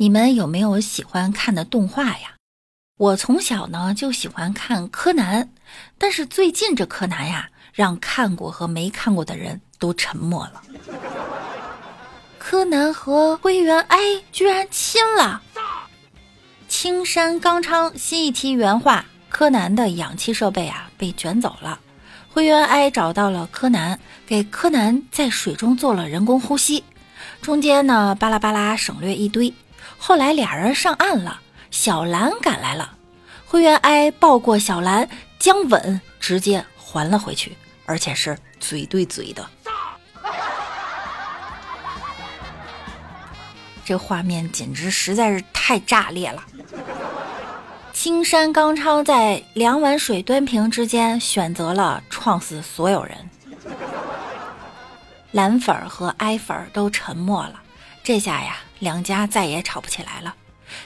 [0.00, 2.36] 你们有没有喜欢看的动画呀？
[2.96, 5.50] 我从小呢就喜欢看柯南，
[5.98, 10.62] 但是最近这柯南呀，让看过和没看过的人都沉默了。
[12.38, 13.98] 柯南和灰原哀
[14.32, 15.42] 居然亲了。
[16.66, 21.78] 青山刚昌新一期原话：柯南的氧气设备啊被卷走了，
[22.30, 26.82] 灰原哀找到了柯南，给柯南在水中做了人工呼吸，
[27.42, 29.52] 中间呢巴拉巴拉省略一堆。
[29.98, 32.96] 后来俩人上岸了，小兰赶来了，
[33.44, 39.46] 灰原哀抱过小兰，将吻直接还了回去，而且是嘴对嘴的。
[43.84, 46.42] 这画面简直实在是太炸裂了！
[47.92, 53.30] 青山刚昌在两碗水端平之间选择了撞死所有人，
[55.32, 57.60] 蓝粉儿和哀粉儿都沉默了。
[58.02, 60.34] 这下呀，两家再也吵不起来了。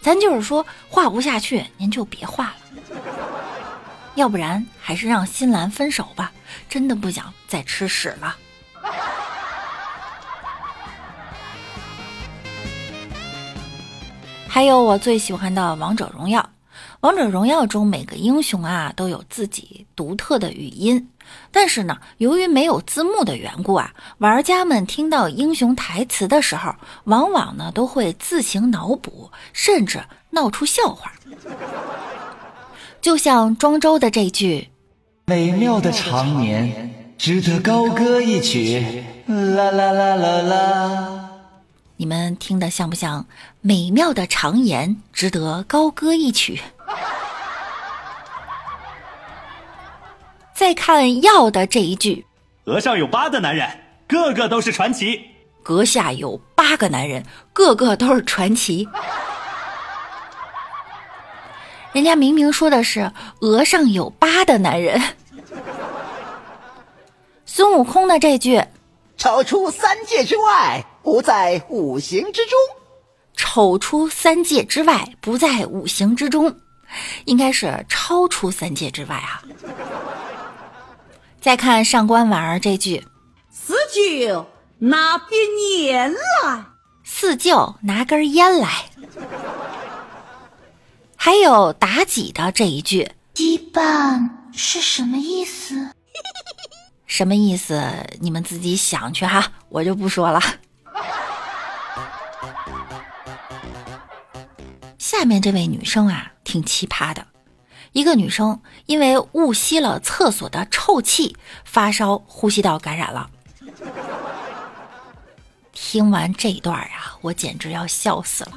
[0.00, 2.56] 咱就是说，画不下去，您就别画了。
[4.14, 6.32] 要不然，还是让新兰分手吧。
[6.68, 8.36] 真的不想再吃屎了。
[14.48, 16.40] 还有我最喜欢的《王者荣耀》。
[17.00, 21.08] 《王者荣耀》中每个英雄啊都有自己独特的语音，
[21.50, 31.12] 但是呢，由于没有字幕的缘故啊，玩家们听到英雄台词的时候，往往呢都会自行脑补，甚至闹出笑话。
[33.00, 34.68] 就像庄周的这句
[35.24, 41.29] ：“美妙的长年，值得高歌一曲。”啦啦啦啦啦。
[42.00, 43.26] 你们听的像不像
[43.60, 46.58] 美妙的长言，值得高歌一曲？
[50.56, 52.24] 再看要的这一句：
[52.64, 53.68] 额上有疤的男人，
[54.08, 55.20] 个个都是传奇。
[55.62, 58.88] 阁下有八个男人，个个都是传奇。
[61.92, 64.98] 人家明明说的是额上有疤的男人。
[67.44, 68.64] 孙悟空的这句：
[69.18, 70.82] 超出三界之外。
[71.02, 72.58] 不在五行之中，
[73.34, 76.60] 丑出三界之外，不在五行之中，
[77.24, 79.42] 应该是超出三界之外啊！
[81.40, 83.04] 再看上官婉儿这句
[83.50, 84.46] ：“四舅
[84.78, 85.38] 拿根
[85.84, 86.64] 烟来。”
[87.02, 88.68] 四舅拿根烟来。
[91.16, 95.92] 还有妲己的这一句：“羁绊是什么意思？”
[97.06, 97.82] 什么意思？
[98.20, 100.40] 你们自己想去哈，我就不说了。
[105.20, 107.26] 下面这位女生啊，挺奇葩的。
[107.92, 113.28] 一个女生因为误吸了厕所的臭气，发烧，呼吸道感染了。
[115.74, 118.52] 听完这一段啊，我简直要笑死了。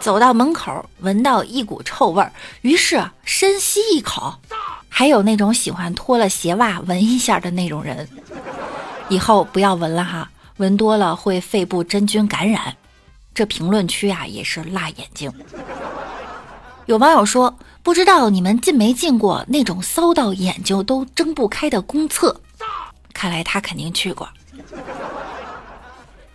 [0.00, 4.34] 走到门口，闻到一股臭味儿，于是深吸一口。
[4.88, 8.08] 还有那种喜欢脱了鞋袜闻一下的那种人，
[9.08, 12.76] 以后不要闻了哈，闻多了会肺部真菌感染。
[13.34, 15.32] 这评论区啊也是辣眼睛。
[16.86, 22.40] 有网友说，不知道你们进没进过那种骚到眼睛都睁不开的公厕，
[23.14, 24.28] 看来他肯定去过。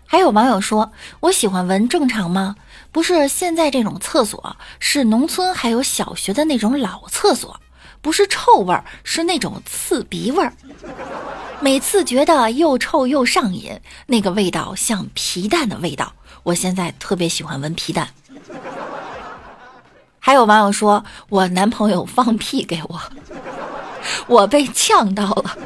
[0.05, 2.55] 还有网友说，我喜欢闻正常吗？
[2.93, 7.59] 不是现在这种厕所，是农村还有小学的那种老厕所，
[8.01, 10.53] 不是臭味儿，是那种刺鼻味儿。
[11.59, 16.13] 每次觉得又臭又上瘾，那个味道像皮蛋的味道。
[16.43, 18.09] 我现在特别喜欢闻皮蛋。
[20.19, 23.01] 还有网友说我男朋友放屁给我，
[24.27, 25.57] 我被呛到了，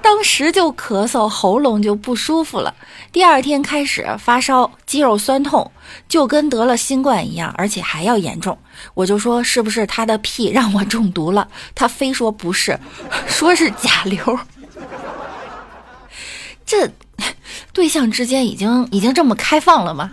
[0.00, 2.74] 当时就咳嗽，喉咙就不舒服了。
[3.10, 5.72] 第二天开始发烧，肌肉酸痛，
[6.08, 8.56] 就跟得了新冠一样，而且还要严重。
[8.94, 11.48] 我就说是不是他的屁让我中毒了？
[11.74, 12.78] 他非说不是，
[13.26, 14.38] 说是甲流。
[16.70, 16.88] 这。
[17.74, 20.12] 对象之间已经已经这么开放了吗？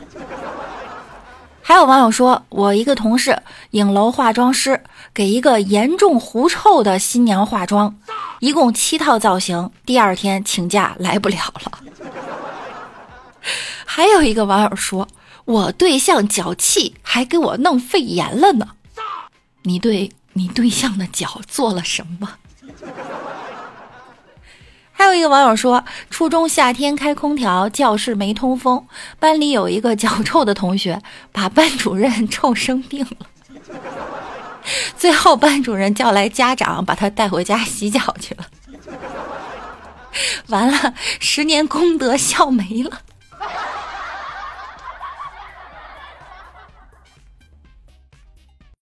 [1.62, 4.82] 还有网友说，我一个同事影楼化妆师
[5.14, 7.96] 给一个严重狐臭的新娘化妆，
[8.40, 11.80] 一共七套造型，第二天请假来不了了。
[13.86, 15.08] 还有一个网友说，
[15.46, 18.70] 我对象脚气，还给我弄肺炎了呢。
[19.64, 22.30] 你对你对象的脚做了什么？
[24.98, 28.84] 还有一个网友说，初中夏天开空调，教室没通风，
[29.20, 31.00] 班里有一个脚臭的同学，
[31.32, 33.28] 把班主任臭生病了。
[34.98, 38.48] 最后班主任叫来家长，把他带回家洗脚去了。
[40.50, 43.02] 完了，十年功德笑没了。